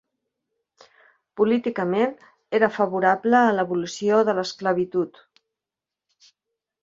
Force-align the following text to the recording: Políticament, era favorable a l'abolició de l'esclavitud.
Políticament, 1.41 2.15
era 2.59 2.69
favorable 2.79 3.41
a 3.41 3.53
l'abolició 3.57 4.23
de 4.31 4.35
l'esclavitud. 4.39 5.21